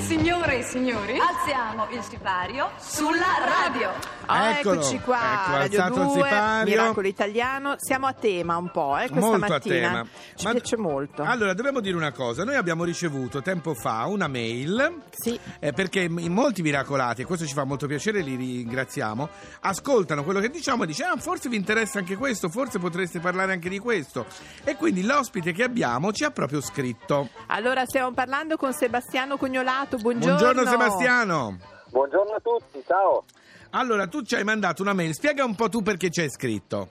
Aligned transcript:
Signore 0.00 0.58
e 0.58 0.62
signori, 0.64 1.16
alziamo 1.18 1.86
il 1.92 2.02
sipario 2.02 2.70
sulla 2.78 3.24
radio. 3.42 3.90
Ah, 4.26 4.50
Eccolo. 4.58 4.80
eccoci 4.80 4.98
qua, 5.00 5.18
Ecco, 5.46 5.56
Radio 5.56 5.80
alzato 5.82 6.00
il 6.00 6.06
2, 6.08 6.14
sipario. 6.28 6.64
Miracolo 6.64 7.06
Italiano. 7.08 7.74
Siamo 7.78 8.06
a 8.06 8.12
tema 8.12 8.56
un 8.58 8.70
po', 8.70 8.98
eh, 8.98 9.08
questa 9.08 9.20
molto 9.20 9.46
mattina. 9.46 9.76
a 9.88 9.90
tema. 9.92 10.06
Ci 10.34 10.44
Ma- 10.44 10.50
piace 10.52 10.76
molto. 10.76 11.22
Allora, 11.22 11.54
dobbiamo 11.54 11.80
dire 11.80 11.96
una 11.96 12.12
cosa. 12.12 12.44
Noi 12.44 12.56
abbiamo 12.56 12.84
ricevuto 12.84 13.40
tempo 13.40 13.72
fa 13.72 14.04
una 14.04 14.28
mail. 14.28 15.00
Sì. 15.10 15.38
eh, 15.58 15.72
perché 15.72 16.00
in 16.00 16.32
molti 16.32 16.60
miracolati, 16.60 17.22
e 17.22 17.24
questo 17.24 17.46
ci 17.46 17.54
fa 17.54 17.64
molto 17.64 17.86
piacere, 17.86 18.20
li 18.20 18.34
ringraziamo, 18.36 19.28
ascoltano 19.60 20.22
quello 20.22 20.40
che 20.40 20.50
diciamo 20.50 20.82
e 20.82 20.86
dice, 20.86 21.04
ah, 21.04 21.16
forse 21.16 21.48
vi 21.48 21.56
interessa 21.56 21.98
anche 21.98 22.16
questo, 22.16 22.50
forse 22.50 22.78
potreste 22.78 23.20
parlare 23.20 23.52
anche 23.54 23.70
di 23.70 23.78
questo. 23.78 24.26
E 24.64 24.76
quindi 24.76 25.02
l'ospite 25.02 25.52
che 25.52 25.62
abbiamo 25.62 26.12
ci 26.12 26.24
ha 26.24 26.30
proprio 26.30 26.60
scritto. 26.60 27.30
Allora 27.46 27.86
stiamo 27.86 28.12
parlando 28.12 28.56
con 28.58 28.72
Sebastiano 28.74 29.12
Cognolato. 29.14 29.96
Buongiorno. 29.98 30.36
Buongiorno 30.38 30.68
Sebastiano. 30.68 31.58
Buongiorno 31.90 32.32
a 32.34 32.40
tutti, 32.40 32.82
ciao. 32.84 33.24
Allora, 33.70 34.08
tu 34.08 34.22
ci 34.22 34.34
hai 34.34 34.42
mandato 34.42 34.82
una 34.82 34.92
mail, 34.92 35.14
spiega 35.14 35.44
un 35.44 35.54
po' 35.54 35.68
tu 35.68 35.82
perché 35.82 36.10
ci 36.10 36.20
hai 36.20 36.28
scritto. 36.30 36.90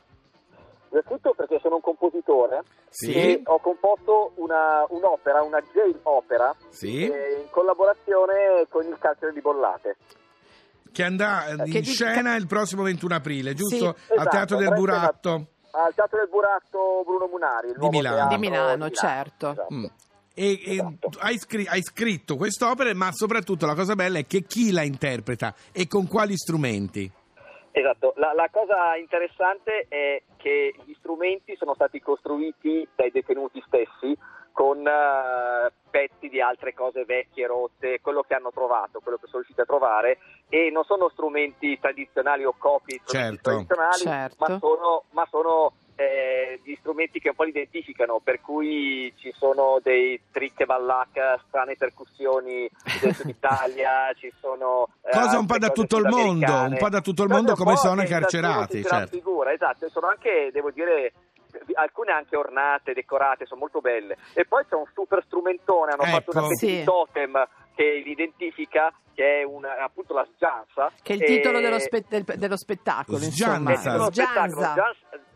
Innanzitutto 0.92 1.34
perché 1.36 1.60
sono 1.62 1.76
un 1.76 1.82
compositore 1.82 2.64
Sì. 2.90 3.12
e 3.14 3.42
ho 3.44 3.60
composto 3.60 4.32
una- 4.36 4.86
un'opera, 4.88 5.42
una 5.44 5.60
jail 5.74 6.00
opera, 6.04 6.56
Sì. 6.70 7.06
eh, 7.10 7.42
in 7.42 7.50
collaborazione 7.50 8.68
con 8.70 8.86
il 8.86 8.98
carcere 9.00 9.34
di 9.34 9.42
Bollate. 9.42 9.98
Che 10.94 11.04
andrà 11.04 11.48
eh, 11.48 11.56
Che 11.58 11.64
in 11.64 11.72
di- 11.72 11.84
scena 11.84 12.36
il 12.36 12.48
prossimo 12.48 12.84
21 12.84 13.16
aprile, 13.16 13.54
giusto? 13.54 13.76
Sì. 13.76 14.12
Al 14.14 14.18
Esatto, 14.20 14.30
Teatro 14.30 14.58
del 14.58 14.70
Buratto. 14.74 15.46
Al 15.72 15.94
Teatro 15.94 16.20
del 16.20 16.30
Buratto 16.30 17.02
Bruno 17.04 17.28
Munari, 17.28 17.68
il 17.68 17.74
Di 17.74 17.80
nuovo 17.80 17.98
Milano. 17.98 18.16
teatro 18.16 18.36
Di 18.38 18.42
Milano, 18.48 18.90
certo. 18.92 19.50
Esatto. 19.52 19.74
Mm. 19.74 19.86
E, 20.36 20.52
e 20.52 20.74
Esatto. 20.74 21.10
tu 21.10 21.18
hai, 21.22 21.38
scri- 21.38 21.68
hai 21.68 21.82
scritto 21.82 22.36
quest'opera, 22.36 22.94
ma 22.94 23.12
soprattutto 23.12 23.66
la 23.66 23.76
cosa 23.76 23.96
bella 23.96 24.20
è 24.20 24.26
che 24.26 24.44
chi 24.44 24.72
la 24.72 24.84
interpreta 24.84 25.54
e 25.72 25.88
con 25.88 26.08
quali 26.08 26.36
strumenti. 26.36 27.12
Esatto, 27.76 28.14
la, 28.18 28.34
la 28.34 28.50
cosa 28.52 28.96
interessante 28.98 29.86
è 29.90 30.22
che 30.38 30.76
gli 30.86 30.94
strumenti 31.00 31.56
sono 31.56 31.74
stati 31.74 32.00
costruiti 32.00 32.88
dai 32.96 33.10
detenuti 33.10 33.64
stessi 33.66 34.16
con 34.52 34.86
eh, 34.86 35.72
pezzi 35.90 36.30
di 36.30 36.40
altre 36.40 36.74
cose 36.74 37.04
vecchie, 37.06 37.48
rotte, 37.48 38.00
quello 38.02 38.22
che 38.22 38.36
hanno 38.36 38.52
trovato, 38.52 39.00
quello 39.00 39.18
che 39.18 39.26
sono 39.26 39.38
riusciti 39.40 39.62
a 39.62 39.66
trovare 39.66 40.20
e 40.50 40.70
non 40.72 40.84
sono 40.84 41.10
strumenti 41.10 41.80
tradizionali 41.80 42.46
o 42.46 42.54
copie 42.58 43.02
Certo. 43.04 43.42
tradizionali, 43.42 44.04
Certo. 44.04 44.36
ma 44.38 44.58
sono, 44.60 45.04
ma 45.12 45.28
sono 45.30 45.74
eh, 45.96 46.33
gli 46.64 46.76
strumenti 46.80 47.20
che 47.20 47.30
un 47.30 47.36
po' 47.36 47.44
li 47.44 47.50
identificano, 47.50 48.20
per 48.24 48.42
cui 48.42 49.14
ci 49.18 49.32
sono 49.38 49.80
dei 49.82 50.20
trick 50.32 50.60
e 50.62 50.66
ballacca, 50.66 51.40
strane 51.48 51.76
percussioni 51.76 52.70
del 53.02 53.14
Sud 53.16 53.30
Italia, 53.30 54.12
ci 54.16 54.32
sono... 54.40 54.88
eh, 55.04 55.10
Cosa 55.12 55.38
un 55.40 55.46
po' 55.46 55.58
da 55.58 55.70
cose 55.70 55.82
tutto 55.82 55.98
il 55.98 56.08
mondo, 56.08 56.54
un 56.54 56.76
po' 56.78 56.90
da 56.90 57.02
tutto 57.02 57.24
il 57.24 57.28
Cose 57.30 57.40
mondo 57.42 57.56
come 57.56 57.76
sono 57.78 58.02
i 58.02 58.08
carcerati, 58.08 58.84
certo. 58.84 59.08
figura, 59.16 59.52
esatto, 59.54 59.86
e 59.86 59.90
sono 59.90 60.08
anche, 60.08 60.50
devo 60.52 60.72
dire, 60.72 61.14
alcune 61.76 62.12
anche 62.12 62.36
ornate, 62.36 62.94
decorate, 62.94 63.46
sono 63.46 63.60
molto 63.62 63.80
belle. 63.80 64.18
E 64.34 64.46
poi 64.46 64.66
c'è 64.68 64.76
un 64.76 64.86
super 64.94 65.24
strumentone, 65.26 65.92
hanno 65.94 66.04
fatto 66.04 66.32
Ecco. 66.32 66.38
una 66.40 66.46
specie 66.48 66.72
Sì. 66.72 66.78
di 66.80 66.84
totem 66.84 67.48
che 67.76 68.02
li 68.04 68.12
identifica, 68.12 68.92
che 69.16 69.42
è 69.42 69.44
una- 69.44 69.78
appunto 69.80 70.14
la 70.14 70.26
sgianza. 70.36 70.92
Che 71.02 71.14
è 71.14 71.16
il 71.16 71.22
E- 71.24 71.26
titolo 71.26 71.60
dello, 71.60 71.80
spe- 71.80 72.06
del- 72.08 72.24
dello 72.24 72.58
spettacolo, 72.58 73.18
Sgianza. 73.18 73.72
insomma. 73.72 73.76
spettacolo, 73.76 74.12
Sgianza. 74.12 74.72
sgianza- 74.72 74.96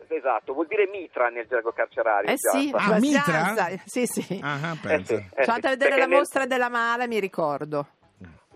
Esatto, 0.09 0.53
vuol 0.53 0.67
dire 0.67 0.87
mitra 0.87 1.27
nel 1.29 1.45
gergo 1.47 1.71
carcerario. 1.73 2.29
Eh 2.31 2.37
sì. 2.37 2.71
Ah, 2.73 2.97
mitra? 2.99 3.53
Sì, 3.85 4.05
sì. 4.05 4.39
Ah, 4.41 4.71
Eh 4.73 4.77
pensa. 4.81 5.15
sì, 5.15 5.21
eh 5.35 5.43
Sono 5.43 5.43
sì. 5.43 5.49
andata 5.49 5.67
a 5.67 5.71
vedere 5.71 5.89
Perché 5.89 5.99
la 5.99 6.05
nel- 6.07 6.17
mostra 6.17 6.45
della 6.45 6.69
Mala, 6.69 7.07
mi 7.07 7.19
ricordo. 7.19 7.87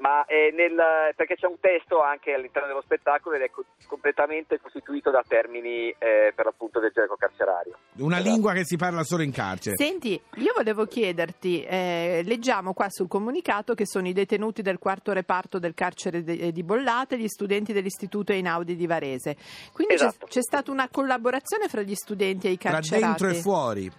Ma 0.01 0.25
è 0.25 0.49
nel, 0.51 0.75
perché 1.15 1.35
c'è 1.35 1.45
un 1.47 1.59
testo 1.59 2.01
anche 2.01 2.33
all'interno 2.33 2.67
dello 2.67 2.81
spettacolo 2.81 3.35
ed 3.35 3.43
è 3.43 3.49
co- 3.51 3.63
completamente 3.87 4.59
costituito 4.59 5.11
da 5.11 5.23
termini 5.27 5.89
eh, 5.97 6.33
per 6.35 6.45
l'appunto 6.45 6.79
del 6.79 6.91
gergo 6.91 7.15
carcerario. 7.15 7.77
Una 7.99 8.15
Esatto. 8.17 8.29
lingua 8.31 8.53
che 8.53 8.65
si 8.65 8.77
parla 8.77 9.03
solo 9.03 9.21
in 9.21 9.31
carcere. 9.31 9.75
Senti, 9.75 10.19
io 10.37 10.53
volevo 10.55 10.85
chiederti, 10.85 11.63
eh, 11.63 12.21
leggiamo 12.25 12.73
qua 12.73 12.87
sul 12.89 13.07
comunicato 13.07 13.75
che 13.75 13.85
sono 13.85 14.07
i 14.07 14.13
detenuti 14.13 14.61
del 14.63 14.79
quarto 14.79 15.13
reparto 15.13 15.59
del 15.59 15.73
carcere 15.75 16.23
de- 16.23 16.51
di 16.51 16.63
Bollate, 16.63 17.17
gli 17.17 17.27
studenti 17.27 17.71
dell'istituto 17.71 18.31
Einaudi 18.31 18.75
di 18.75 18.87
Varese. 18.87 19.35
Quindi 19.71 19.95
c'è- 19.95 20.05
Esatto. 20.07 20.25
c'è, 20.25 20.41
stata 20.41 20.71
una 20.71 20.89
collaborazione 20.89 21.67
fra 21.67 21.81
gli 21.83 21.93
studenti 21.95 22.47
e 22.47 22.51
i 22.51 22.57
Tra 22.57 22.71
carcerati. 22.71 23.05
dentro 23.05 23.27
e 23.29 23.41
fuori. 23.41 23.91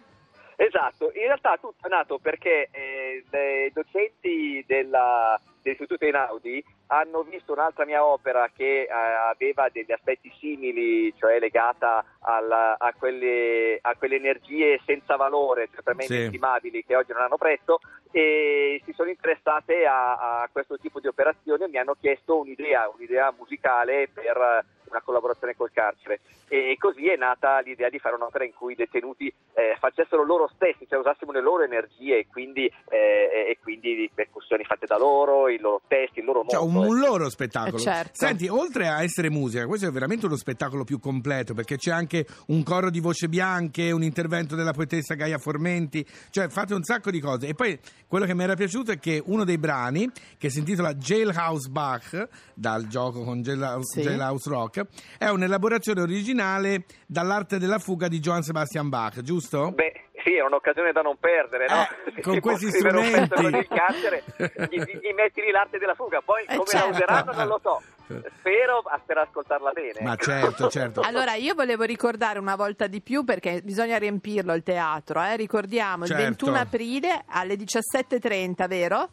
Esatto, 0.56 1.06
in 1.15 1.22
realtà 1.22 1.56
tutto 1.60 1.87
è 1.87 1.88
nato 1.88 2.19
perché 2.19 2.69
eh, 2.71 3.25
i 3.66 3.72
docenti 3.72 4.62
della- 4.66 5.41
dell'Istituto 5.62 6.05
Einaudi 6.05 6.62
hanno 6.89 7.23
visto 7.23 7.53
un'altra 7.53 7.84
mia 7.87 8.05
opera 8.05 8.50
che 8.55 8.83
eh, 8.83 8.89
aveva 8.91 9.69
degli 9.71 9.93
aspetti 9.93 10.31
simili, 10.39 11.15
cioè 11.19 11.39
legata 11.39 12.05
alla- 12.21 12.77
a, 12.78 12.93
quelle, 12.93 13.78
a 13.81 13.95
quelle 13.97 14.17
energie 14.17 14.81
senza 14.84 15.17
valore, 15.17 15.69
cioè 15.73 15.95
me 15.95 16.03
Sì. 16.03 16.15
inestimabili, 16.17 16.84
che 16.84 16.97
oggi 16.97 17.12
non 17.12 17.23
hanno 17.23 17.37
prezzo, 17.37 17.78
e 18.11 18.83
si 18.84 18.93
sono 18.93 19.09
interessate 19.09 19.87
a, 19.87 20.41
a 20.43 20.49
questo 20.53 20.77
tipo 20.78 21.00
di 21.00 21.06
operazione 21.06 21.65
e 21.65 21.69
mi 21.69 21.79
hanno 21.79 21.97
chiesto 21.99 22.39
un'idea, 22.39 22.91
un'idea 22.94 23.33
musicale 23.37 24.09
per 24.12 24.65
una 24.92 25.03
collaborazione 25.03 25.56
col 25.56 25.70
carcere. 25.72 26.20
E 26.48 26.76
così 26.78 27.08
è 27.08 27.16
nata 27.16 27.60
l'idea 27.60 27.88
di 27.88 27.98
fare 27.98 28.14
un'opera 28.14 28.44
in 28.44 28.53
cui 28.54 28.72
i 28.72 28.76
detenuti 28.76 29.26
eh, 29.54 29.76
facessero 29.80 30.22
loro 30.25 30.50
stessi, 30.54 30.86
cioè 30.88 30.98
usassimo 30.98 31.32
le 31.32 31.41
loro 31.41 31.62
energie 31.64 32.19
e 32.19 32.26
quindi, 32.30 32.66
eh, 32.91 33.48
e 33.50 33.58
quindi 33.62 34.10
percussioni 34.14 34.62
fatte 34.64 34.84
da 34.86 34.98
loro, 34.98 35.48
i 35.48 35.58
loro 35.58 35.81
testi, 35.88 36.19
il 36.20 36.26
loro 36.26 36.44
Cioè, 36.47 36.60
mondo. 36.60 36.81
un, 36.81 36.86
un 36.88 36.98
loro 36.98 37.31
spettacolo. 37.31 37.76
Eh, 37.78 37.81
certo. 37.81 38.10
Senti, 38.12 38.48
oltre 38.48 38.88
a 38.88 39.02
essere 39.02 39.31
musica, 39.31 39.66
questo 39.66 39.86
è 39.86 39.91
veramente 39.91 40.26
uno 40.26 40.36
spettacolo 40.36 40.84
più 40.84 40.98
completo 41.00 41.54
perché 41.54 41.76
c'è 41.78 41.91
anche 41.91 42.26
un 42.48 42.62
coro 42.62 42.91
di 42.91 43.00
voce 43.00 43.28
bianche, 43.28 43.91
un 43.91 44.02
intervento 44.02 44.54
della 44.54 44.72
poetessa 44.72 45.14
Gaia 45.14 45.38
Formenti, 45.38 46.06
cioè 46.31 46.48
fate 46.48 46.75
un 46.75 46.82
sacco 46.82 47.10
di 47.10 47.19
cose. 47.20 47.47
E 47.48 47.54
poi 47.54 47.78
quello 48.06 48.26
che 48.26 48.34
mi 48.34 48.42
era 48.42 48.54
piaciuto 48.54 48.92
è 48.92 48.98
che 48.98 49.22
uno 49.25 49.44
dei 49.44 49.56
brani, 49.58 50.10
che 50.36 50.50
si 50.50 50.58
intitola 50.58 50.92
Jailhouse 50.94 51.70
Bach, 51.70 52.28
dal 52.52 52.86
gioco 52.88 53.25
con 53.25 53.41
Jailhouse, 53.41 54.00
Sì. 54.00 54.06
Jailhouse 54.06 54.50
Rock, 54.50 54.81
è 55.19 55.28
un'elaborazione 55.28 56.00
originale 56.00 56.84
dall'arte 57.06 57.59
della 57.59 57.78
fuga 57.78 58.09
di 58.09 58.19
Johann 58.20 58.41
Sebastian 58.41 58.88
Bach, 58.88 59.20
giusto? 59.22 59.70
Beh, 59.72 59.93
sì, 60.25 60.34
è 60.34 60.43
un'occasione 60.43 60.93
da 60.93 61.00
non 61.03 61.16
perdere, 61.19 61.66
no? 61.69 61.87
Eh, 62.15 62.20
con 62.22 62.38
questi 62.41 62.66
un 62.66 62.70
strumenti. 62.72 63.28
così 63.34 63.56
in 63.56 63.66
carcere, 63.69 64.22
gli, 64.70 64.78
gli- 64.81 65.15
metti 65.15 65.41
lì 65.41 65.50
l'arte 65.50 65.78
della 65.78 65.94
fuga, 65.94 66.20
poi 66.25 66.43
Eh, 66.44 66.56
come 66.56 66.65
certo. 66.69 66.87
la 66.88 66.93
useranno 66.93 67.32
non 67.32 67.47
lo 67.47 67.60
so. 67.62 67.82
Spero, 68.38 68.82
spero 69.03 69.20
ascoltarla 69.22 69.70
bene. 69.72 70.00
Ma 70.03 70.16
certo, 70.16 70.69
certo. 70.69 71.00
Allora, 71.00 71.34
io 71.34 71.54
volevo 71.54 71.84
ricordare 71.84 72.38
una 72.38 72.56
volta 72.56 72.87
di 72.87 73.00
più 73.00 73.25
perché 73.25 73.62
bisogna 73.64 73.97
riempirlo 73.97 74.53
il 74.53 74.62
teatro. 74.62 75.22
Eh? 75.22 75.37
Ricordiamo 75.37 76.04
Certo. 76.04 76.20
il 76.22 76.28
21 76.28 76.56
aprile 76.59 77.25
alle 77.28 77.54
17.30, 77.54 78.69
vero? 78.69 79.09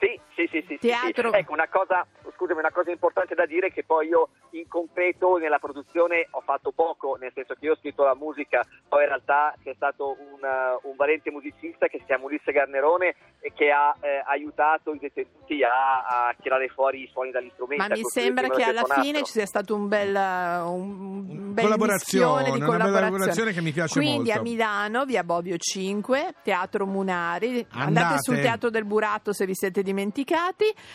Sì, 0.00 0.18
sì, 0.34 0.46
sì, 0.50 0.64
sì, 0.66 0.78
sì, 0.80 0.88
Teatro- 0.88 1.30
sì. 1.30 1.36
Ecco, 1.36 1.52
una 1.52 1.68
cosa, 1.68 2.06
scusami, 2.34 2.58
una 2.58 2.72
cosa 2.72 2.90
importante 2.90 3.34
da 3.34 3.46
dire 3.46 3.68
è 3.68 3.72
che 3.72 3.84
poi 3.84 4.08
io 4.08 4.30
in 4.50 4.66
concreto 4.68 5.36
nella 5.36 5.58
produzione 5.58 6.28
ho 6.30 6.40
fatto 6.40 6.72
poco, 6.72 7.16
nel 7.20 7.32
senso 7.34 7.54
che 7.54 7.66
io 7.66 7.72
ho 7.72 7.76
scritto 7.76 8.04
la 8.04 8.14
musica, 8.14 8.64
poi 8.88 9.02
in 9.02 9.08
realtà 9.08 9.54
c'è 9.62 9.72
stato 9.74 10.16
un, 10.18 10.40
uh, 10.40 10.88
un 10.88 10.96
valente 10.96 11.30
musicista 11.30 11.86
che 11.88 11.98
si 11.98 12.04
chiama 12.04 12.24
Ulisse 12.24 12.52
Garnerone 12.52 13.14
e 13.40 13.52
che 13.54 13.70
ha 13.70 13.94
eh, 14.00 14.22
aiutato 14.24 14.92
i 14.94 14.98
detenuti 14.98 15.62
a, 15.62 16.28
a 16.28 16.34
tirare 16.40 16.68
fuori 16.68 17.02
i 17.02 17.08
suoni 17.10 17.30
dagli 17.30 17.50
strumenti. 17.52 17.88
Ma 17.88 17.94
mi 17.94 18.02
sembra 18.04 18.48
che 18.48 18.62
alla 18.62 18.84
fine 18.84 19.22
ci 19.22 19.32
sia 19.32 19.46
stato 19.46 19.74
un 19.74 19.88
bel, 19.88 20.14
uh, 20.14 20.72
un, 20.72 21.28
un 21.28 21.54
bel 21.54 21.64
Collaborazione, 21.64 22.44
di 22.44 22.50
una 22.50 22.58
bella 22.58 22.66
collaborazione. 22.66 23.10
collaborazione 23.10 23.52
che 23.52 23.60
mi 23.60 23.72
piace 23.72 23.98
Quindi 23.98 24.28
molto. 24.28 24.38
a 24.38 24.42
Milano, 24.42 25.04
via 25.04 25.24
Bobbio 25.24 25.56
5, 25.56 26.34
Teatro 26.42 26.86
Munari. 26.86 27.66
Andate, 27.70 27.82
Andate. 27.82 28.22
sul 28.22 28.40
Teatro 28.40 28.70
del 28.70 28.84
Buratto 28.84 29.32
se 29.32 29.44
vi 29.46 29.54
siete 29.54 29.82
dimenticati. 29.82 30.21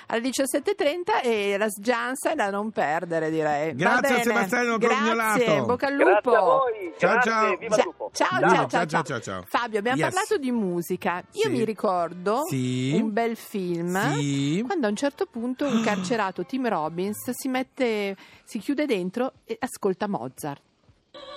Alle 0.07 0.21
17.30 0.21 1.21
e 1.23 1.57
la 1.57 1.69
sgianza 1.69 2.31
è 2.31 2.35
da 2.35 2.49
non 2.49 2.71
perdere, 2.71 3.29
direi. 3.29 3.75
Grazie 3.75 4.15
a. 4.19 4.23
Sebastiano 4.23 4.77
Grazie, 4.77 4.97
Cognolato. 4.99 5.65
bocca 5.65 5.87
al. 5.87 5.95
Grazie 5.97 7.57
grazie, 7.59 7.83
lupo. 7.83 8.11
ciao, 8.13 8.27
Ciao, 8.29 8.39
ciao, 8.39 8.49
ciao, 8.49 8.67
ciao, 8.67 8.85
ciao, 8.87 9.03
ciao, 9.03 9.19
ciao. 9.19 9.43
Fabio, 9.47 9.79
abbiamo 9.79 9.97
Yes. 9.97 10.13
parlato 10.13 10.37
di 10.37 10.51
musica. 10.51 11.23
Io 11.33 11.43
Sì. 11.43 11.49
mi 11.49 11.63
ricordo 11.65 12.43
Sì. 12.47 12.97
un 13.01 13.11
bel 13.13 13.35
film 13.35 14.13
Sì. 14.15 14.63
quando 14.65 14.87
a 14.87 14.89
un 14.89 14.95
certo 14.95 15.25
punto 15.25 15.65
un 15.65 15.81
carcerato, 15.83 16.45
Tim 16.45 16.67
Robbins, 16.67 17.29
si 17.31 17.47
mette, 17.47 18.15
si 18.43 18.59
chiude 18.59 18.85
dentro 18.85 19.33
e 19.45 19.57
ascolta 19.59 20.07
Mozart. 20.07 20.61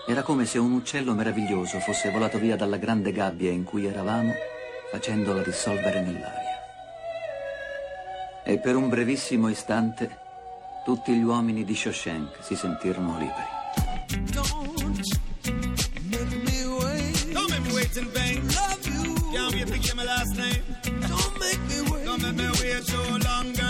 Era 0.07 0.23
come 0.23 0.45
se 0.47 0.59
un 0.59 0.73
uccello 0.73 1.13
meraviglioso 1.15 1.79
fosse 1.79 2.11
volato 2.11 2.39
via 2.39 2.57
dalla 2.57 2.79
grande 2.79 3.13
gabbia 3.13 3.51
in 3.51 3.65
cui 3.65 3.87
eravamo, 3.87 4.33
facendola 4.91 5.43
dissolvere 5.43 6.01
nell'aria. 6.01 6.50
E 8.51 8.59
per 8.59 8.75
un 8.75 8.89
brevissimo 8.89 9.49
istante 9.49 10.11
tutti 10.85 11.15
gli 11.15 11.23
uomini 11.23 11.63
di 11.65 11.73
Shawshank 11.73 12.43
si 12.43 12.57
sentirono 12.57 13.17
liberi. 13.17 13.47
Don't 14.33 14.49
make 21.39 21.61
me 22.35 22.51
wait 22.61 23.70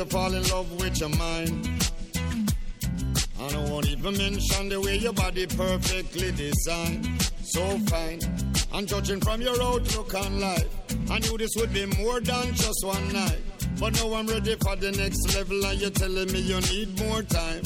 to 0.00 0.06
fall 0.06 0.32
in 0.32 0.42
love 0.48 0.72
with 0.80 0.98
your 0.98 1.10
mind. 1.10 1.68
I 3.38 3.54
won't 3.54 3.70
want 3.70 3.88
even 3.88 4.16
mention 4.16 4.70
the 4.70 4.80
way 4.80 4.96
your 4.96 5.12
body 5.12 5.46
perfectly 5.46 6.32
designed. 6.32 7.06
So 7.42 7.60
fine. 7.80 8.20
And 8.72 8.88
judging 8.88 9.20
from 9.20 9.42
your 9.42 9.60
outlook 9.62 10.14
on 10.14 10.40
life, 10.40 10.68
I 11.10 11.18
knew 11.18 11.36
this 11.36 11.50
would 11.56 11.74
be 11.74 11.84
more 11.84 12.18
than 12.20 12.54
just 12.54 12.82
one 12.82 13.12
night. 13.12 13.40
But 13.78 13.92
now 13.94 14.14
I'm 14.14 14.26
ready 14.26 14.56
for 14.62 14.74
the 14.76 14.90
next 14.92 15.34
level, 15.34 15.66
and 15.66 15.78
you're 15.78 15.90
telling 15.90 16.32
me 16.32 16.40
you 16.40 16.60
need 16.72 16.98
more 16.98 17.22
time. 17.22 17.62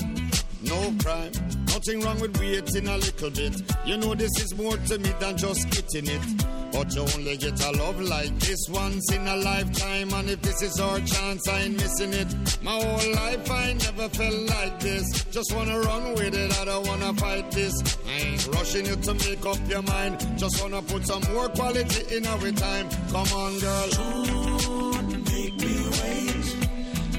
No 0.62 0.92
crime, 1.02 1.30
nothing 1.66 2.00
wrong 2.00 2.18
with 2.18 2.36
waiting 2.40 2.88
a 2.88 2.96
little 2.96 3.30
bit. 3.30 3.62
You 3.84 3.96
know 3.98 4.14
this 4.16 4.32
is 4.42 4.56
more 4.56 4.76
to 4.76 4.98
me 4.98 5.10
than 5.20 5.36
just 5.36 5.70
getting 5.70 6.08
it. 6.08 6.43
But 6.74 6.92
you 6.92 7.02
only 7.14 7.36
get 7.36 7.64
a 7.64 7.70
love 7.70 8.00
like 8.00 8.36
this 8.40 8.68
once 8.68 9.12
in 9.12 9.24
a 9.28 9.36
lifetime, 9.36 10.12
and 10.12 10.28
if 10.28 10.42
this 10.42 10.60
is 10.60 10.80
our 10.80 10.98
chance, 10.98 11.48
I 11.48 11.60
ain't 11.60 11.76
missing 11.80 12.12
it. 12.12 12.34
My 12.62 12.72
whole 12.72 13.12
life 13.14 13.48
I 13.48 13.74
never 13.74 14.08
felt 14.08 14.50
like 14.50 14.80
this. 14.80 15.06
Just 15.30 15.54
wanna 15.54 15.78
run 15.78 16.14
with 16.14 16.34
it, 16.34 16.58
I 16.60 16.64
don't 16.64 16.84
wanna 16.84 17.14
fight 17.14 17.48
this. 17.52 17.80
I 18.08 18.10
ain't 18.10 18.46
rushing 18.48 18.86
you 18.86 18.96
to 18.96 19.14
make 19.14 19.46
up 19.46 19.58
your 19.68 19.82
mind. 19.82 20.18
Just 20.36 20.60
wanna 20.60 20.82
put 20.82 21.06
some 21.06 21.22
more 21.32 21.48
quality 21.50 22.16
in 22.16 22.26
our 22.26 22.50
time. 22.50 22.88
Come 23.12 23.32
on, 23.32 23.58
girl. 23.60 23.88
Don't 23.90 25.12
make 25.30 25.54
me 25.54 25.76
wait. 26.02 26.46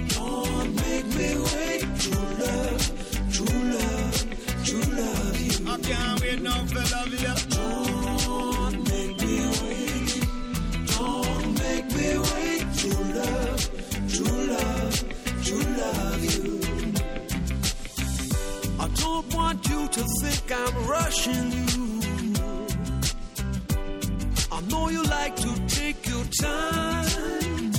Don't 0.09 0.75
make 0.83 1.07
me 1.15 1.29
wait. 1.47 1.83
True 2.03 2.27
love, 2.43 2.81
true 3.31 3.63
love, 3.77 4.15
true 4.65 4.87
love 4.99 5.39
you. 5.39 5.71
I 5.71 5.77
can't 5.79 6.21
wait 6.21 6.41
now 6.41 6.65
for 6.65 6.83
love 6.93 7.13
you. 7.21 7.54
Rushing 21.05 21.51
you. 21.51 22.01
I 24.51 24.59
know 24.69 24.89
you 24.89 25.03
like 25.03 25.35
to 25.35 25.51
take 25.79 25.99
your 26.13 26.25
time. 26.41 27.71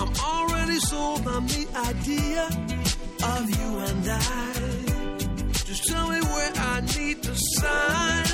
I'm 0.00 0.12
already 0.32 0.78
sold 0.90 1.26
on 1.26 1.46
the 1.46 1.64
idea 1.90 2.44
of 3.34 3.42
you 3.58 3.70
and 3.88 4.04
I. 4.08 4.54
Just 5.68 5.82
tell 5.90 6.06
me 6.14 6.20
where 6.34 6.52
I 6.72 6.80
need 6.96 7.22
to 7.28 7.34
sign. 7.58 8.26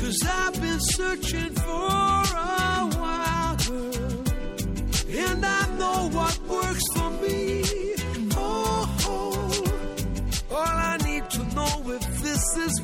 Cause 0.00 0.18
I've 0.40 0.60
been 0.60 0.80
searching 0.80 1.54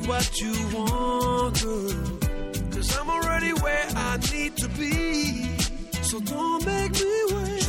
what 0.07 0.41
you 0.41 0.53
want, 0.75 1.61
girl. 1.61 1.93
Cause 2.71 2.97
I'm 2.97 3.09
already 3.09 3.53
where 3.53 3.87
I 3.95 4.17
need 4.31 4.57
to 4.57 4.67
be. 4.69 5.57
So 6.03 6.19
don't 6.19 6.65
make 6.65 6.93
me 6.93 7.23
wait. 7.31 7.60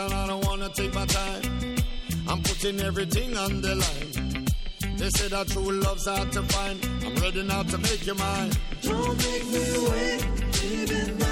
And 0.00 0.14
I 0.14 0.26
don't 0.26 0.44
wanna 0.46 0.68
take 0.70 0.94
my 0.94 1.06
time. 1.06 1.76
I'm 2.28 2.42
putting 2.42 2.80
everything 2.80 3.36
on 3.36 3.60
the 3.60 3.74
line. 3.74 4.46
They 4.96 5.10
say 5.10 5.28
that 5.28 5.48
true 5.48 5.72
love's 5.72 6.06
hard 6.06 6.32
to 6.32 6.42
find. 6.42 6.78
I'm 7.04 7.14
ready 7.16 7.42
now 7.42 7.62
to 7.62 7.78
make 7.78 8.06
you 8.06 8.14
mine. 8.14 8.50
Don't 8.82 9.16
make 9.26 9.46
me 9.54 9.64
wait, 9.90 10.20
baby 10.52 11.29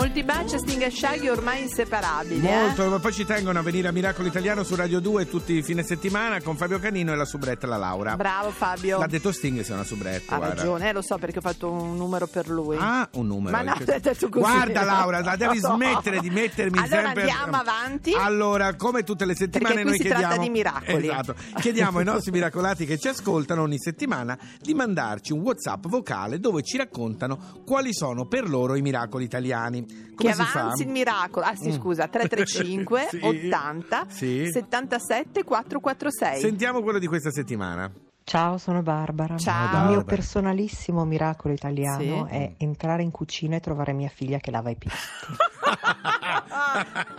Molti 0.00 0.22
baci 0.24 0.54
a 0.54 0.58
Sting 0.58 0.80
e 0.82 0.90
Shaggy 0.90 1.28
ormai 1.28 1.60
inseparabili. 1.60 2.46
eh? 2.48 2.50
Molto, 2.50 2.88
ma 2.88 2.98
poi 2.98 3.12
ci 3.12 3.26
tengono 3.26 3.58
a 3.58 3.62
venire 3.62 3.88
a 3.88 3.92
Miracolo 3.92 4.28
Italiano 4.28 4.62
su 4.62 4.74
Radio 4.74 4.98
2 4.98 5.28
tutti 5.28 5.52
i 5.52 5.62
fine 5.62 5.82
settimana 5.82 6.40
con 6.40 6.56
Fabio 6.56 6.78
Canino 6.78 7.12
e 7.12 7.16
la 7.16 7.26
subretta 7.26 7.66
la 7.66 7.76
Laura. 7.76 8.16
Bravo 8.16 8.50
Fabio. 8.50 8.98
L'ha 8.98 9.06
detto 9.06 9.30
Sting 9.30 9.60
se 9.60 9.72
è 9.72 9.74
una 9.74 9.84
subretta. 9.84 10.36
Ha 10.36 10.38
guarda. 10.38 10.54
ragione, 10.54 10.88
eh, 10.88 10.92
lo 10.94 11.02
so 11.02 11.18
perché 11.18 11.36
ho 11.38 11.42
fatto 11.42 11.70
un 11.70 11.98
numero 11.98 12.26
per 12.26 12.48
lui. 12.48 12.78
Ah, 12.80 13.06
un 13.12 13.26
numero. 13.26 13.54
Ma 13.54 13.62
no, 13.62 13.74
Che- 13.74 13.92
hai 13.92 14.00
detto 14.00 14.28
così. 14.30 14.40
Guarda 14.50 14.84
Laura, 14.84 15.20
la 15.20 15.36
devi 15.36 15.60
No. 15.68 15.74
smettere 15.74 16.20
di 16.20 16.30
mettermi 16.30 16.78
Allora 16.78 17.02
sempre 17.02 17.20
andiamo 17.30 17.56
avanti. 17.58 18.14
Allora, 18.14 18.74
come 18.76 19.02
tutte 19.02 19.26
le 19.26 19.34
settimane 19.36 19.74
Perché 19.74 19.88
noi 19.90 19.98
si 19.98 20.08
tratta 20.08 20.18
chiediamo 20.20 20.42
di 20.42 20.50
miracoli. 20.50 21.08
Esatto. 21.08 21.34
Chiediamo 21.60 21.98
ai 21.98 22.04
nostri 22.06 22.30
miracolati 22.30 22.86
che 22.86 22.96
ci 22.98 23.08
ascoltano 23.08 23.60
ogni 23.62 23.78
settimana 23.78 24.38
di 24.62 24.72
mandarci 24.72 25.32
un 25.34 25.40
WhatsApp 25.40 25.84
vocale 25.88 26.40
dove 26.40 26.62
ci 26.62 26.78
raccontano 26.78 27.60
quali 27.66 27.92
sono 27.92 28.24
per 28.26 28.48
loro 28.48 28.76
i 28.76 28.80
miracoli 28.80 29.24
italiani. 29.24 29.89
Come 30.14 30.16
che 30.16 30.32
si 30.34 30.42
fa? 30.44 30.60
avanzi 30.60 30.82
il 30.82 30.88
miracolo. 30.88 31.46
Ah 31.46 31.54
sì, 31.54 31.68
Mm. 31.70 31.72
scusa, 31.72 32.06
335 32.08 33.06
Sì. 33.10 33.20
80 33.22 34.04
Sì. 34.08 34.50
77 34.50 35.44
446. 35.44 36.40
Sentiamo 36.40 36.82
quello 36.82 36.98
di 36.98 37.06
questa 37.06 37.30
settimana. 37.30 37.90
Ciao, 38.22 38.58
sono 38.58 38.82
Barbara. 38.82 39.36
Ciao. 39.38 39.64
Il 39.64 39.70
Barbara. 39.70 39.90
mio 39.90 40.04
personalissimo 40.04 41.04
miracolo 41.04 41.52
italiano 41.54 42.26
Sì. 42.28 42.34
è 42.34 42.52
entrare 42.58 43.02
in 43.02 43.10
cucina 43.10 43.56
e 43.56 43.60
trovare 43.60 43.92
mia 43.92 44.10
figlia 44.14 44.38
che 44.38 44.50
lava 44.52 44.70
i 44.70 44.76
piatti. 44.76 44.98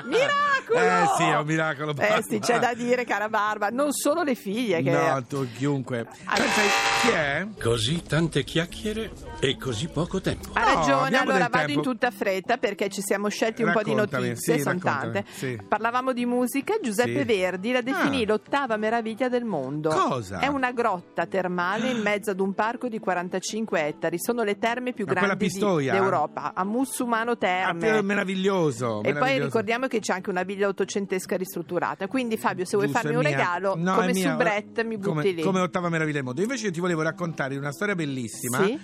Miracolo! 0.06 0.80
Eh 0.80 1.06
sì, 1.18 1.24
è 1.24 1.38
un 1.38 1.46
miracolo. 1.46 1.94
Eh 1.98 2.24
sì, 2.28 2.40
c'è 2.40 2.60
da 2.60 2.74
dire, 2.74 3.04
cara 3.04 3.30
Barba, 3.30 3.70
non 3.70 3.92
solo 3.92 4.24
le 4.24 4.36
figlie 4.36 4.82
che... 4.82 4.92
No, 4.92 5.24
tu, 5.26 5.48
chiunque. 5.54 6.08
Ah. 6.26 6.36
Pensa, 6.36 6.62
chi 7.02 7.10
è? 7.10 7.48
Così 7.62 8.02
tante 8.04 8.44
chiacchiere 8.44 9.12
e 9.44 9.58
così 9.58 9.88
poco 9.88 10.22
tempo. 10.22 10.50
Ha 10.54 10.60
No, 10.60 10.66
ragione, 10.76 11.06
abbiamo 11.08 11.30
allora 11.32 11.48
vado 11.50 11.66
tempo. 11.66 11.72
in 11.72 11.82
tutta 11.82 12.12
fretta 12.12 12.58
perché 12.58 12.90
ci 12.90 13.02
siamo 13.02 13.28
scelti 13.28 13.64
un 13.64 13.72
po' 13.74 13.82
di 13.82 13.92
Raccontami, 13.94 14.28
notizie, 14.30 14.54
sì, 14.58 14.62
sono 14.62 14.76
raccontami, 14.80 15.14
tante. 15.14 15.32
sì. 15.32 15.60
Parlavamo 15.68 16.14
di 16.14 16.26
musica, 16.26 16.76
Giuseppe 16.82 17.20
Sì. 17.20 17.24
Verdi 17.26 17.72
la 17.72 17.82
definì 17.82 18.22
Ah. 18.24 18.28
l'ottava 18.28 18.78
meraviglia 18.78 19.30
del 19.30 19.44
mondo. 19.44 19.90
Cosa? 19.90 20.40
È 20.40 20.48
una 20.48 20.72
grotta 20.72 21.26
termale 21.26 21.90
in 21.90 22.02
mezzo 22.02 22.30
ad 22.32 22.40
un 22.40 22.54
parco 22.54 22.88
di 22.88 23.00
45 23.00 23.86
ettari, 23.88 24.18
sono 24.20 24.44
le 24.44 24.58
terme 24.60 24.94
più 24.94 25.06
Ma 25.08 25.14
grandi 25.14 25.48
d'Europa, 25.50 26.54
a 26.54 26.64
Mussumano 26.64 27.32
Ah, 27.32 27.36
Terme. 27.36 28.02
meraviglioso. 28.04 29.00
E 29.00 29.02
poi 29.02 29.14
meraviglioso. 29.14 29.46
ricordiamo 29.46 29.88
che 29.88 30.00
c'è 30.00 30.14
anche 30.14 30.30
una 30.30 30.44
villa 30.44 30.68
ottocentesca 30.68 31.36
ristrutturata. 31.36 32.08
Quindi, 32.08 32.38
Fabio, 32.38 32.66
se 32.66 32.76
vuoi 32.78 32.88
Giusto, 32.90 33.02
farmi 33.02 33.18
un 33.18 33.24
regalo, 33.24 33.76
No, 33.76 33.96
come 33.96 34.14
soubrette, 34.14 34.84
mi 34.84 34.98
butti 34.98 35.08
come, 35.10 35.32
lì. 35.32 35.42
come 35.42 35.60
ottava 35.62 35.90
meraviglia 35.90 36.18
del 36.18 36.26
mondo. 36.26 36.42
Invece 36.42 36.68
io 36.68 36.72
ti 36.72 36.80
volevo 36.80 37.02
raccontare 37.02 37.58
una 37.58 37.72
storia 37.72 37.96
bellissima. 37.96 38.64
Sì. 38.64 38.80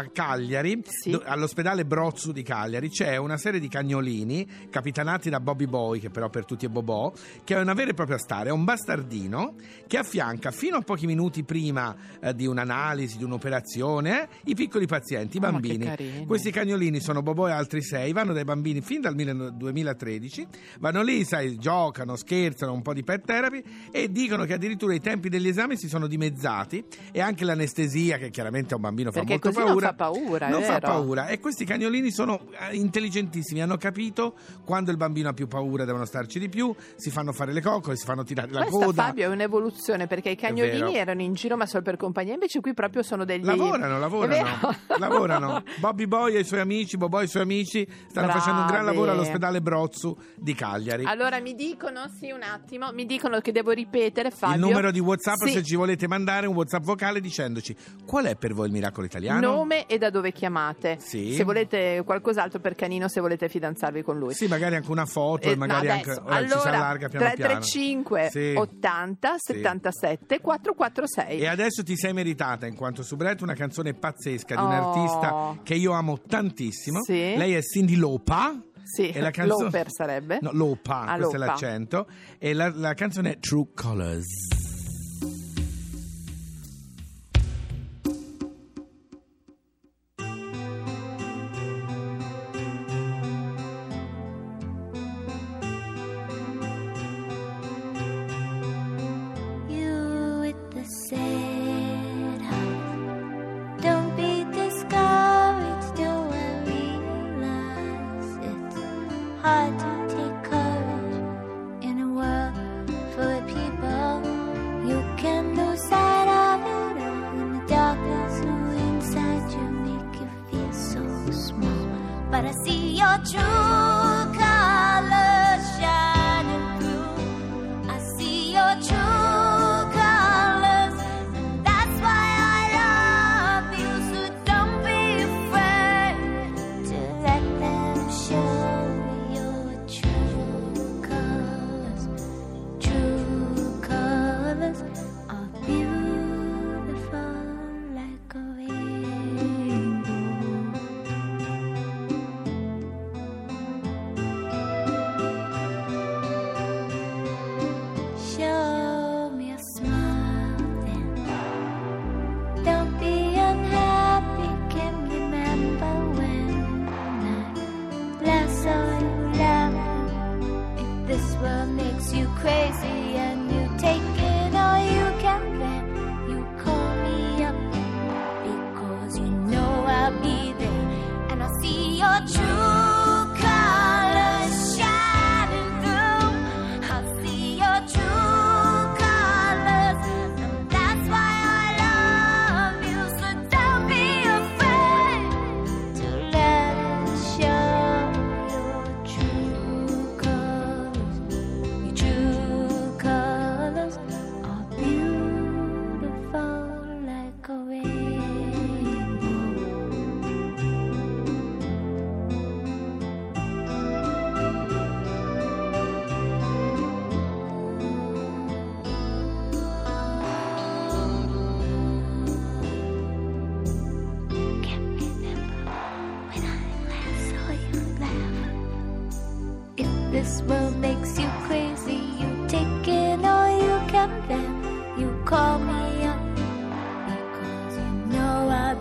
A 0.00 0.08
Cagliari, 0.10 0.82
Sì. 0.86 1.10
do- 1.10 1.22
all'ospedale 1.24 1.84
Brozzu 1.84 2.32
di 2.32 2.42
Cagliari, 2.42 2.88
c'è 2.88 3.16
una 3.18 3.36
serie 3.36 3.60
di 3.60 3.68
cagnolini 3.68 4.46
capitanati 4.70 5.28
da 5.28 5.40
Bobby 5.40 5.66
Boy, 5.66 6.00
che 6.00 6.08
però 6.08 6.30
per 6.30 6.46
tutti 6.46 6.64
è 6.64 6.68
Bobò, 6.70 7.12
che 7.44 7.54
è 7.54 7.60
una 7.60 7.74
vera 7.74 7.90
e 7.90 7.94
propria 7.94 8.16
star. 8.16 8.46
È 8.46 8.50
un 8.50 8.64
bastardino 8.64 9.54
che 9.86 9.98
affianca 9.98 10.50
fino 10.52 10.76
a 10.78 10.80
pochi 10.80 11.04
minuti 11.06 11.42
prima 11.44 11.94
eh, 12.20 12.34
di 12.34 12.46
un'analisi, 12.46 13.18
di 13.18 13.24
un'operazione, 13.24 14.22
eh, 14.22 14.28
i 14.44 14.54
piccoli 14.54 14.86
pazienti, 14.86 15.36
i 15.36 15.40
Oh, 15.40 15.42
ma 15.42 15.50
bambini. 15.52 15.84
carini. 15.84 16.24
Questi 16.26 16.50
cagnolini 16.50 17.00
sono 17.00 17.20
Bobò 17.22 17.48
e 17.48 17.52
altri 17.52 17.82
sei, 17.82 18.12
vanno 18.12 18.32
dai 18.32 18.44
bambini 18.44 18.80
fin 18.80 19.02
dal 19.02 19.14
2013, 19.14 20.46
vanno 20.78 21.02
lì, 21.02 21.24
sai, 21.24 21.56
giocano, 21.58 22.16
scherzano, 22.16 22.72
un 22.72 22.82
po' 22.82 22.94
di 22.94 23.02
pet 23.04 23.24
therapy 23.24 23.62
e 23.90 24.10
dicono 24.10 24.44
che 24.44 24.54
addirittura 24.54 24.94
i 24.94 25.00
tempi 25.00 25.28
degli 25.28 25.48
esami 25.48 25.76
si 25.76 25.88
sono 25.88 26.06
dimezzati 26.06 26.82
e 27.12 27.20
anche 27.20 27.44
l'anestesia, 27.44 28.16
che 28.16 28.30
chiaramente 28.30 28.72
a 28.72 28.76
un 28.76 28.82
bambino 28.82 29.10
fa 29.12 29.22
Perché 29.22 29.32
molto 29.50 29.50
paura. 29.52 29.89
Fa 29.90 29.94
paura, 29.94 30.48
non 30.48 30.62
fa 30.62 30.78
paura. 30.78 31.26
E 31.26 31.40
questi 31.40 31.64
cagnolini 31.64 32.10
sono 32.10 32.40
eh, 32.70 32.76
intelligentissimi, 32.76 33.62
hanno 33.62 33.76
capito 33.76 34.34
quando 34.64 34.90
il 34.90 34.96
bambino 34.96 35.28
ha 35.28 35.32
più 35.32 35.48
paura 35.48 35.84
devono 35.84 36.04
starci 36.04 36.38
di 36.38 36.48
più, 36.48 36.74
si 36.96 37.10
fanno 37.10 37.32
fare 37.32 37.52
le 37.52 37.60
coccole, 37.60 37.96
si 37.96 38.04
fanno 38.04 38.22
tirare 38.24 38.50
la 38.50 38.60
Questa 38.64 38.84
coda. 38.84 39.02
Fabio 39.04 39.24
è 39.24 39.28
un'evoluzione 39.32 40.06
perché 40.06 40.30
i 40.30 40.36
cagnolini 40.36 40.96
erano 40.96 41.22
in 41.22 41.34
giro 41.34 41.56
ma 41.56 41.66
solo 41.66 41.82
per 41.82 41.96
compagnia, 41.96 42.34
invece 42.34 42.60
qui 42.60 42.74
proprio 42.74 43.02
sono 43.02 43.24
degli 43.24 43.44
Lavorano, 43.44 43.98
lavorano, 43.98 44.76
lavorano. 44.98 45.62
Bobby 45.80 46.06
Boy 46.06 46.34
e 46.34 46.40
i 46.40 46.44
suoi 46.44 46.60
amici, 46.60 46.96
Bobo 46.96 47.20
e 47.20 47.24
i 47.24 47.28
suoi 47.28 47.42
amici 47.42 47.86
stanno 48.08 48.26
Bravi. 48.26 48.38
facendo 48.40 48.60
un 48.60 48.66
gran 48.66 48.84
lavoro 48.84 49.10
all'ospedale 49.12 49.60
Brozzu 49.60 50.16
di 50.36 50.54
Cagliari. 50.54 51.04
Allora 51.04 51.40
mi 51.40 51.54
dicono, 51.54 52.08
sì 52.18 52.30
un 52.30 52.42
attimo, 52.42 52.92
mi 52.92 53.06
dicono 53.06 53.40
che 53.40 53.52
devo 53.52 53.70
ripetere 53.70 54.30
Fabio. 54.30 54.54
il 54.56 54.60
numero 54.60 54.90
di 54.90 55.00
WhatsApp 55.00 55.44
Sì. 55.44 55.52
se 55.52 55.62
ci 55.62 55.76
volete 55.76 56.06
mandare 56.06 56.46
un 56.46 56.54
WhatsApp 56.54 56.82
vocale 56.84 57.20
dicendoci 57.20 57.74
qual 58.04 58.26
è 58.26 58.36
per 58.36 58.52
voi 58.54 58.66
il 58.66 58.72
miracolo 58.72 59.06
italiano? 59.06 59.40
Nome 59.40 59.79
e 59.86 59.98
da 59.98 60.10
dove 60.10 60.32
chiamate. 60.32 60.98
Sì. 61.00 61.34
Se 61.34 61.44
volete 61.44 62.02
qualcos'altro 62.04 62.60
per 62.60 62.74
Canino, 62.74 63.08
se 63.08 63.20
volete 63.20 63.48
fidanzarvi 63.48 64.02
con 64.02 64.18
lui. 64.18 64.34
Sì, 64.34 64.46
magari 64.46 64.76
anche 64.76 64.90
una 64.90 65.06
foto 65.06 65.48
Eh, 65.48 65.52
e 65.52 65.56
magari 65.56 65.86
ma 65.88 65.92
anche 65.94 66.10
adesso, 66.10 66.24
ora 66.26 66.40
ci 66.42 66.46
si 66.48 66.52
allora, 66.54 66.70
allarga 66.76 67.08
piano 67.08 67.24
piano. 67.34 67.58
335 67.60 68.28
Sì. 68.30 68.54
80 68.56 69.34
Sì. 69.38 69.52
77 69.54 70.40
446. 70.40 71.38
E 71.40 71.46
adesso 71.46 71.82
ti 71.82 71.96
sei 71.96 72.12
meritata, 72.12 72.66
in 72.66 72.74
quanto 72.76 73.02
subretto, 73.02 73.44
una 73.44 73.54
canzone 73.54 73.94
pazzesca 73.94 74.54
di 74.54 74.60
un 74.62 74.68
Oh. 74.72 74.88
artista 74.92 75.60
che 75.62 75.74
io 75.74 75.92
amo 75.92 76.20
tantissimo. 76.20 77.02
Sì. 77.02 77.12
Lei 77.36 77.54
è 77.54 77.62
Cindy 77.62 77.96
Lopa. 77.96 78.60
Sì, 78.82 79.10
E 79.10 79.20
la 79.20 79.30
canzone... 79.30 79.64
Loper 79.64 79.86
sarebbe. 79.90 80.38
No, 80.40 80.50
Lopa, 80.52 81.02
Ah, 81.02 81.16
questo 81.16 81.36
è 81.36 81.38
l'accento. 81.38 82.08
E 82.38 82.52
la, 82.54 82.72
la 82.74 82.94
canzone 82.94 83.32
è 83.34 83.38
True 83.38 83.68
Colors. 83.74 84.59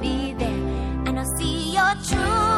Be 0.02 0.34
there. 0.34 0.50
And 1.06 1.20
I'll 1.20 1.38
see 1.38 1.74
your 1.74 1.94
true 2.04 2.49